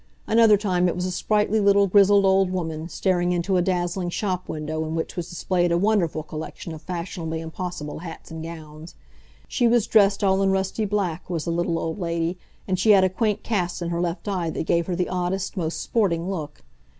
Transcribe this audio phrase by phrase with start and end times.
[0.25, 4.49] Another time it was a sprightly little, grizzled old woman, staring into a dazzling shop
[4.49, 8.95] window in which was displayed a wonderful collection of fashionably impossible hats and gowns.
[9.47, 13.03] She was dressed all in rusty black, was the little old lady, and she had
[13.03, 16.63] a quaint cast in her left eye that gave her the oddest, most sporting look.